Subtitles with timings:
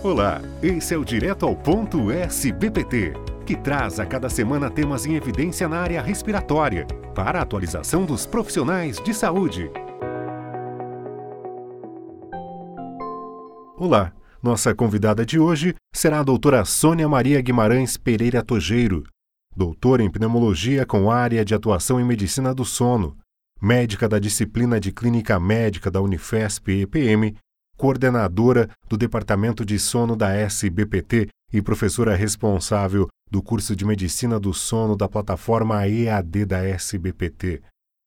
[0.00, 3.14] Olá, esse é o Direto ao Ponto SBPT,
[3.44, 6.86] que traz a cada semana temas em evidência na área respiratória,
[7.16, 9.68] para a atualização dos profissionais de saúde.
[13.76, 19.02] Olá, nossa convidada de hoje será a doutora Sônia Maria Guimarães Pereira Tojeiro,
[19.56, 23.16] doutora em pneumologia com área de atuação em medicina do sono,
[23.60, 27.34] médica da disciplina de clínica médica da Unifesp EPM
[27.78, 34.52] coordenadora do Departamento de Sono da SBPT e professora responsável do curso de Medicina do
[34.52, 37.62] Sono da plataforma EAD da SBPT.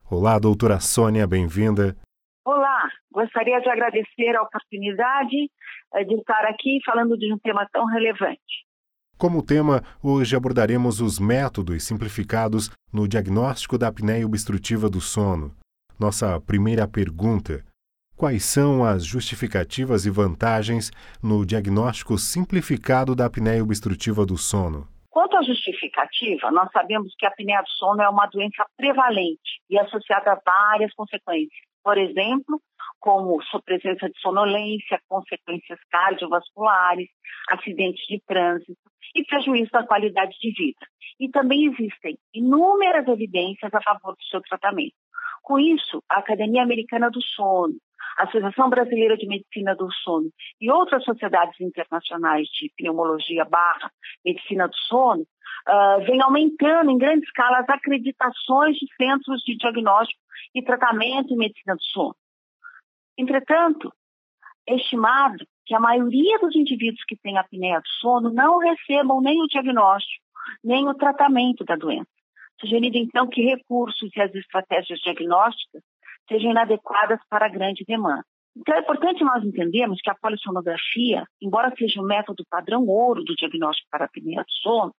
[0.10, 1.96] Olá, doutora Sônia, bem-vinda.
[2.46, 5.50] Olá, gostaria de agradecer a oportunidade
[5.94, 8.66] eh, de estar aqui falando de um tema tão relevante.
[9.18, 15.56] Como tema, hoje abordaremos os métodos simplificados no diagnóstico da apneia obstrutiva do sono.
[15.98, 17.64] Nossa primeira pergunta:
[18.22, 20.92] Quais são as justificativas e vantagens
[21.24, 24.88] no diagnóstico simplificado da apneia obstrutiva do sono?
[25.10, 29.80] Quanto à justificativa, nós sabemos que a apneia do sono é uma doença prevalente e
[29.80, 31.66] associada a várias consequências.
[31.84, 32.62] Por exemplo,
[33.00, 37.10] como sua presença de sonolência, consequências cardiovasculares,
[37.50, 38.78] acidentes de trânsito
[39.16, 40.86] e prejuízo da qualidade de vida.
[41.20, 44.94] E também existem inúmeras evidências a favor do seu tratamento.
[45.42, 47.74] Com isso, a Academia Americana do Sono,
[48.18, 53.92] a Associação Brasileira de Medicina do Sono e outras sociedades internacionais de pneumologia barra
[54.26, 60.20] medicina do sono, uh, vem aumentando em grande escala as acreditações de centros de diagnóstico
[60.54, 62.16] e tratamento em medicina do sono.
[63.18, 63.92] Entretanto,
[64.68, 69.42] é estimado que a maioria dos indivíduos que têm apneia do sono não recebam nem
[69.42, 70.24] o diagnóstico,
[70.64, 72.10] nem o tratamento da doença,
[72.60, 75.82] sugerindo então que recursos e as estratégias diagnósticas
[76.32, 78.24] sejam inadequadas para a grande demanda.
[78.56, 83.36] Então, é importante nós entendermos que a polissonografia, embora seja um método padrão ouro do
[83.36, 84.94] diagnóstico para apneia do sono,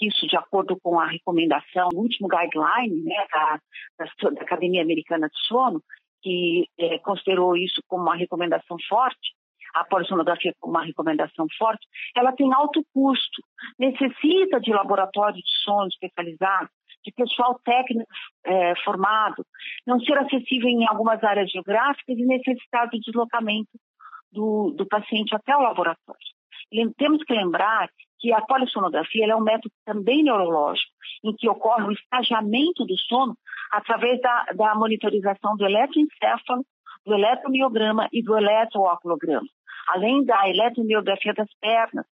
[0.00, 3.58] isso de acordo com a recomendação, o último guideline né, da,
[3.98, 5.82] da, da, Academia Americana de Sono,
[6.22, 9.34] que é, considerou isso como uma recomendação forte,
[9.74, 13.42] a polissonografia como uma recomendação forte, ela tem alto custo,
[13.78, 16.68] necessita de laboratório de sono especializado,
[17.04, 18.08] de pessoal técnico
[18.44, 19.44] é, formado,
[19.86, 23.70] não ser acessível em algumas áreas geográficas e necessitar do deslocamento
[24.32, 26.20] do, do paciente até o laboratório.
[26.96, 27.88] Temos que lembrar
[28.18, 30.90] que a polissonografia é um método também neurológico,
[31.22, 33.36] em que ocorre o estagiamento do sono
[33.70, 36.64] através da, da monitorização do eletroencefalo,
[37.04, 39.46] do eletromiograma e do eletrooculograma,
[39.88, 42.06] além da eletromiografia das pernas,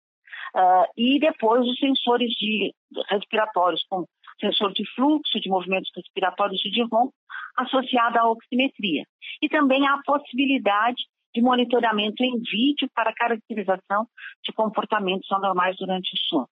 [0.55, 2.73] uh, e depois os sensores de
[3.09, 4.07] respiratórios, como
[4.41, 7.13] sensor de fluxo, de movimentos respiratórios de ronco,
[7.57, 9.05] associado à oximetria.
[9.41, 11.01] E também a possibilidade
[11.33, 14.05] de monitoramento em vídeo para caracterização
[14.43, 16.49] de comportamentos anormais durante o sono.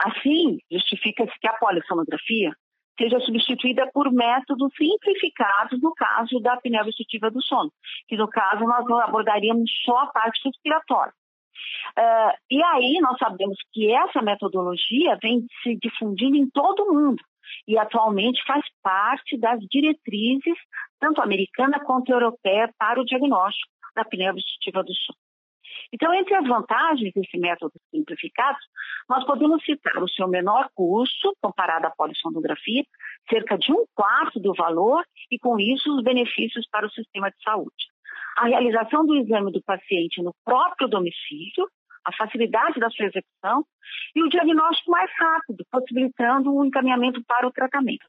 [0.00, 2.52] Assim, justifica-se que a polissonografia
[2.98, 7.72] seja substituída por métodos simplificados no caso da apneia obstrutiva do sono,
[8.08, 11.12] que no caso nós abordaríamos só a parte respiratória.
[11.98, 17.22] Uh, e aí nós sabemos que essa metodologia vem se difundindo em todo o mundo
[17.66, 20.56] e atualmente faz parte das diretrizes,
[20.98, 25.18] tanto americana quanto europeia, para o diagnóstico da apneia obstrutiva do sono.
[25.92, 28.58] Então, entre as vantagens desse método simplificado,
[29.08, 32.84] nós podemos citar o seu menor custo comparado à polissonografia,
[33.28, 37.42] cerca de um quarto do valor, e com isso os benefícios para o sistema de
[37.42, 37.90] saúde
[38.36, 41.68] a realização do exame do paciente no próprio domicílio,
[42.04, 43.64] a facilidade da sua execução
[44.14, 48.06] e o diagnóstico mais rápido, possibilitando o um encaminhamento para o tratamento.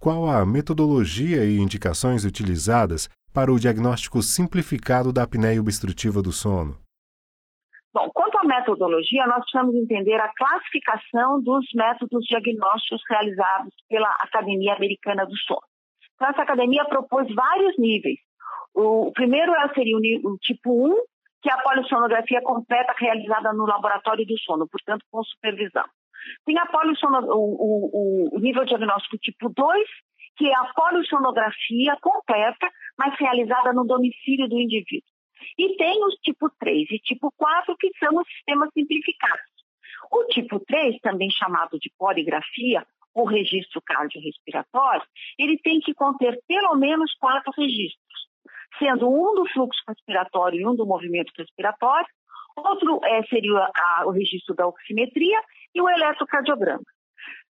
[0.00, 6.76] Qual a metodologia e indicações utilizadas para o diagnóstico simplificado da apneia obstrutiva do sono?
[7.94, 14.74] Bom, quanto à metodologia, nós precisamos entender a classificação dos métodos diagnósticos realizados pela Academia
[14.74, 15.60] Americana do Sono.
[16.14, 18.18] Então, essa academia propôs vários níveis,
[18.74, 20.94] o primeiro é, seria o, tipo 1,
[21.42, 25.84] que é a polissonografia completa realizada no laboratório do sono, portanto, com supervisão.
[26.46, 26.68] Tem a
[27.34, 29.88] o, o, nível diagnóstico tipo 2,
[30.36, 35.10] que é a polissonografia completa, mas realizada no domicílio do indivíduo.
[35.58, 39.52] E tem os tipo 3 e tipo 4, que são os sistemas simplificados.
[40.10, 45.06] O tipo 3, também chamado de poligrafia, o registro cardiorrespiratório,
[45.38, 48.01] ele tem que conter pelo menos quatro registros
[48.78, 52.06] sendo um do fluxo respiratório e um do movimento respiratório,
[52.56, 55.40] outro é, seria a, o registro da oximetria
[55.74, 56.84] e o eletrocardiograma.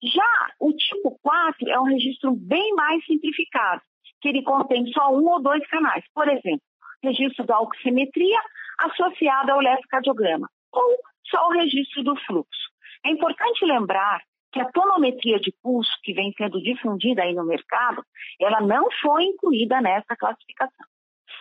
[0.04, 3.82] Já o tipo 4 é um registro bem mais simplificado,
[4.22, 6.04] que ele contém só um ou dois canais.
[6.14, 6.62] Por exemplo,
[7.04, 8.40] registro da oximetria
[8.80, 12.68] associado ao eletrocardiograma, ou só o registro do fluxo.
[13.06, 14.22] É importante lembrar
[14.52, 18.04] que a tonometria de pulso que vem sendo difundida aí no mercado,
[18.40, 20.86] ela não foi incluída nessa classificação.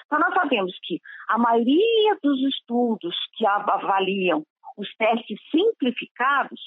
[0.04, 4.44] Então, nós sabemos que a maioria dos estudos que avaliam
[4.76, 6.60] os testes simplificados,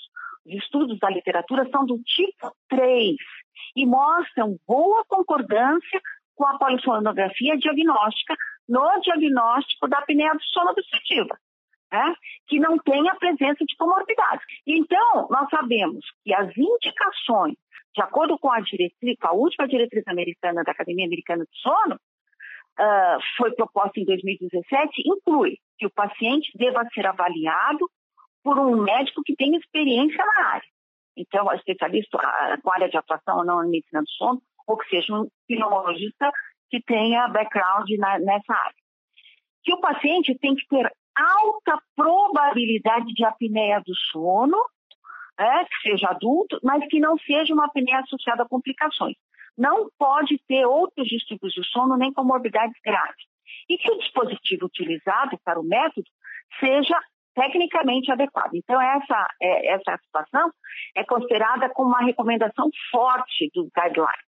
[0.45, 3.15] os estudos da literatura, são do tipo 3
[3.75, 6.01] e mostram boa concordância
[6.35, 8.35] com a polissonografia diagnóstica
[8.67, 11.37] no diagnóstico da apneia do sono obstrutiva
[11.91, 12.13] né,
[12.47, 14.45] que não tem a presença de comorbidades.
[14.65, 17.55] Então, nós sabemos que as indicações,
[17.95, 21.99] de acordo com a diretriz, com a última diretriz americana da Academia Americana de Sono,
[22.79, 27.89] uh, foi proposta em 2017, inclui que o paciente deva ser avaliado
[28.43, 30.67] por um médico que tenha experiência na área.
[31.17, 32.17] Então, especialista
[32.63, 36.31] com área de atuação ou não em medicina do sono, ou que seja um pneumologista
[36.69, 38.75] que tenha background na, nessa área.
[39.63, 44.57] Que o paciente tem que ter alta probabilidade de apneia do sono,
[45.37, 49.15] é, que seja adulto, mas que não seja uma apneia associada a complicações.
[49.59, 53.25] Não pode ter outros distúrbios do sono nem comorbidades graves.
[53.69, 56.07] E que o dispositivo utilizado para o método
[56.61, 56.97] seja
[57.35, 58.53] tecnicamente adequado.
[58.53, 60.49] Então, essa, é, essa situação
[60.95, 64.29] é considerada como uma recomendação forte do guideline.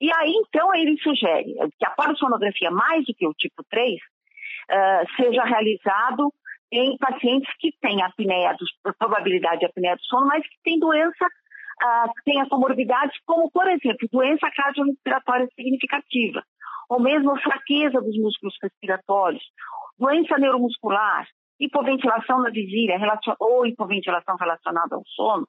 [0.00, 5.16] E aí, então, ele sugere que a polissonografia, mais do que o tipo 3, uh,
[5.16, 6.32] seja realizado
[6.70, 11.26] em pacientes que têm apneia, do, probabilidade de apneia do sono, mas que têm doença,
[12.16, 16.42] que tenha comorbidades como, por exemplo, doença cardiorrespiratória significativa,
[16.88, 19.42] ou mesmo fraqueza dos músculos respiratórios,
[19.98, 21.26] doença neuromuscular,
[21.58, 22.98] hipoventilação na vigília
[23.38, 25.46] ou hipoventilação relacionada ao sono,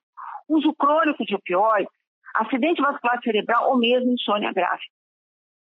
[0.47, 1.91] uso crônico de opioides,
[2.35, 4.83] acidente vascular cerebral ou mesmo insônia grave.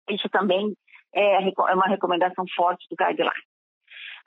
[0.10, 0.74] Isso também
[1.14, 3.32] é, é uma recomendação forte do guideline.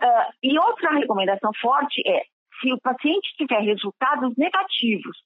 [0.02, 2.22] Uh, e outra recomendação forte é,
[2.60, 5.16] se o paciente tiver resultados negativos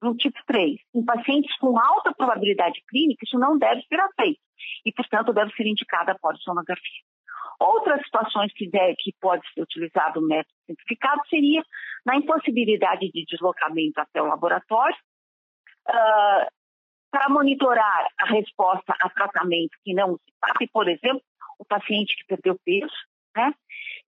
[0.00, 4.40] do tipo 3, em pacientes com alta probabilidade clínica, isso não deve ser aceito
[4.84, 7.02] e, portanto, deve ser indicada a polissonografia.
[7.58, 11.62] Outras situações que, deve, que pode ser utilizado o método simplificado seria
[12.04, 14.96] na impossibilidade de deslocamento até o laboratório,
[15.88, 16.46] uh,
[17.10, 21.22] para monitorar a resposta a tratamento que não se sabe, por exemplo,
[21.58, 22.92] o paciente que perdeu peso,
[23.34, 23.54] né?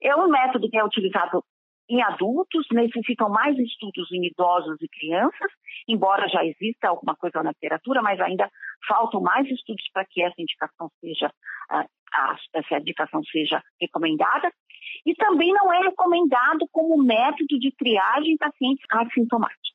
[0.02, 1.42] É um método que é utilizado
[1.88, 5.50] em adultos, necessitam mais estudos em idosos e crianças,
[5.88, 8.50] embora já exista alguma coisa na literatura, mas ainda
[8.86, 11.32] faltam mais estudos para que essa indicação seja,
[11.70, 11.86] a,
[12.54, 14.52] essa indicação seja recomendada.
[15.06, 19.68] E também não é recomendado como método de triagem em pacientes assintomáticos.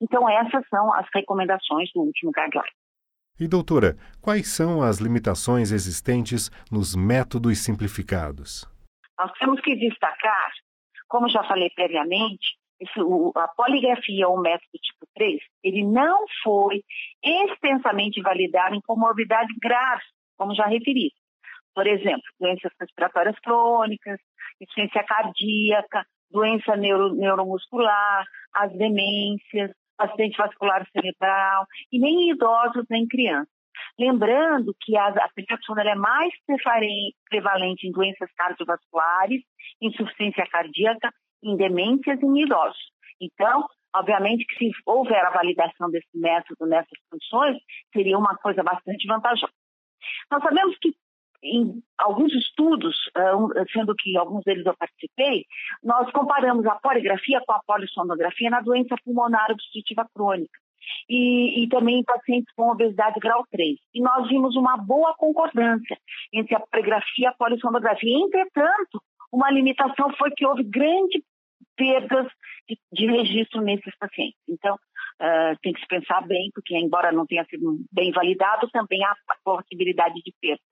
[0.00, 2.72] Então, essas são as recomendações do último guideline.
[3.40, 8.66] E, doutora, quais são as limitações existentes nos métodos simplificados?
[9.18, 10.52] Nós temos que destacar,
[11.08, 12.56] como já falei previamente,
[12.98, 16.82] o, a poligrafia ou método tipo 3, ele não foi
[17.22, 20.06] extensamente validado em comorbidades graves,
[20.36, 21.10] como já referi.
[21.74, 24.20] Por exemplo, doenças respiratórias crônicas,
[24.60, 33.02] insuficiência cardíaca, doença neuro, neuromuscular, as demências, acidente vascular cerebral, e nem em idosos nem
[33.02, 33.57] em crianças.
[33.98, 35.30] Lembrando que a, a
[35.90, 36.32] é mais
[37.28, 39.42] prevalente em doenças cardiovasculares,
[39.80, 41.12] insuficiência cardíaca,
[41.42, 42.92] em demências e em idosos.
[43.20, 47.58] Então, obviamente que se houver a validação desse método nessas condições,
[47.92, 49.52] seria uma coisa bastante vantajosa.
[50.30, 50.94] Nós sabemos que
[51.42, 55.44] em alguns estudos, eh, sendo que alguns deles eu participei,
[55.82, 60.58] nós comparamos a poligrafia com a polissonografia na doença pulmonar obstrutiva crônica.
[61.08, 63.78] E, e, também em pacientes com obesidade grau 3.
[63.94, 65.96] E nós vimos uma boa concordância
[66.32, 68.16] entre a poligrafia e a polissonografia.
[68.18, 69.02] Entretanto,
[69.32, 71.22] uma limitação foi que houve grandes
[71.76, 72.26] perdas
[72.68, 74.38] de, de registro nesses pacientes.
[74.48, 79.02] Então, uh, tem que se pensar bem, porque embora não tenha sido bem validado, também
[79.04, 79.14] há
[79.44, 80.62] possibilidade de perda.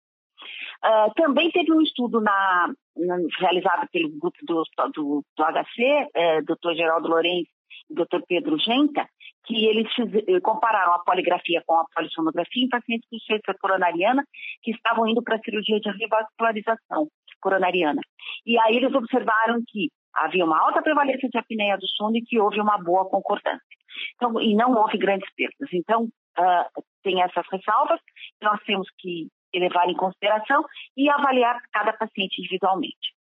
[0.85, 4.62] Uh, também teve um estudo na, na, realizado pelo grupo do,
[4.94, 6.75] do, do HC, é, Dr.
[6.75, 7.50] Geraldo Lourenço
[7.90, 8.20] e Dr.
[8.28, 9.08] Pedro Genta,
[9.46, 14.24] que eles eh, compararam a poligrafia com a polissonografia em pacientes com insuficiência coronariana
[14.62, 17.08] que estavam indo para a cirurgia de revascularização
[17.40, 18.00] coronariana.
[18.44, 22.40] E aí eles observaram que havia uma alta prevalência de apneia do sono e que
[22.40, 23.62] houve uma boa concordância.
[24.16, 25.68] Então, e não houve grandes perdas.
[25.72, 28.00] Então, uh, tem essas ressalvas.
[28.42, 30.64] Nós temos que levar em consideração
[30.96, 33.14] e avaliar cada paciente individualmente.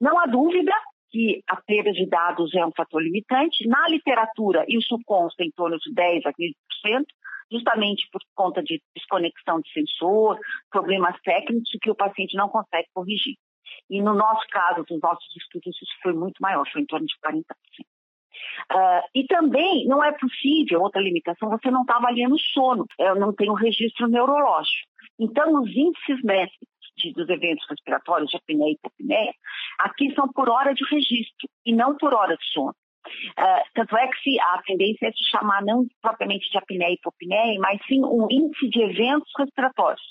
[0.00, 0.72] Não há dúvida
[1.10, 3.66] que a perda de dados é um fator limitante.
[3.68, 7.04] Na literatura, isso consta em torno de 10% a 15%,
[7.50, 10.38] justamente por conta de desconexão de sensor,
[10.70, 13.36] problemas técnicos que o paciente não consegue corrigir.
[13.88, 17.14] E no nosso caso, nos nossos estudos, isso foi muito maior, foi em torno de
[17.24, 17.42] 40%.
[18.72, 23.14] Uh, e também não é possível, outra limitação, você não está avaliando o sono, eu
[23.14, 24.88] não tenho registro neurológico.
[25.18, 29.32] Então, os índices métricos de, dos eventos respiratórios, de apneia e hipopneia,
[29.78, 32.74] aqui são por hora de registro e não por hora de sono.
[33.38, 36.94] Uh, tanto é que se a tendência é se chamar não propriamente de apneia e
[36.94, 40.02] hipopneia, mas sim um índice de eventos respiratórios,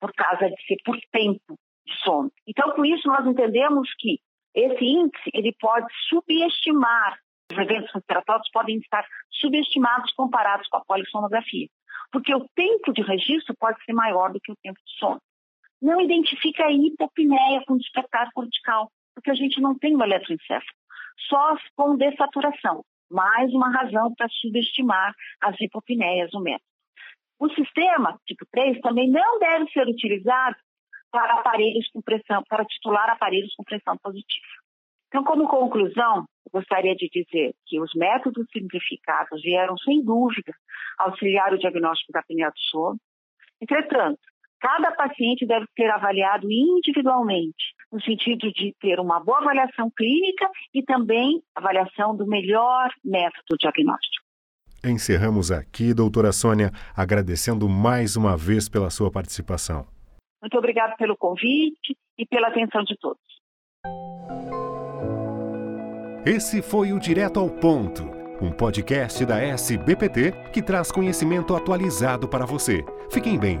[0.00, 1.56] por causa de ser por tempo
[1.86, 2.30] de sono.
[2.46, 4.18] Então, com isso, nós entendemos que
[4.54, 7.18] esse índice ele pode subestimar
[7.50, 11.68] os eventos respiratórios podem estar subestimados comparados com a polissonografia,
[12.12, 15.20] porque o tempo de registro pode ser maior do que o tempo de sono.
[15.80, 20.64] Não identifica a hipopneia com despertar cortical, porque a gente não tem o eletroencefalo,
[21.28, 22.84] só com dessaturação.
[23.10, 26.64] Mais uma razão para subestimar as hipopneias no método.
[27.38, 30.56] O sistema tipo 3 também não deve ser utilizado
[31.10, 34.46] para aparelhos com pressão, para titular aparelhos com pressão positiva.
[35.08, 40.54] Então, como conclusão, gostaria de dizer que os métodos simplificados vieram, sem dúvida,
[40.98, 42.98] auxiliar o diagnóstico da apneia do sono.
[43.60, 44.20] Entretanto,
[44.60, 50.82] cada paciente deve ser avaliado individualmente, no sentido de ter uma boa avaliação clínica e
[50.82, 54.26] também avaliação do melhor método diagnóstico.
[54.84, 59.86] Encerramos aqui, doutora Sônia, agradecendo mais uma vez pela sua participação.
[60.40, 63.20] Muito obrigada pelo convite e pela atenção de todos.
[66.24, 68.04] Esse foi o Direto ao Ponto,
[68.40, 72.82] um podcast da SBPT que traz conhecimento atualizado para você.
[73.10, 73.60] Fiquem bem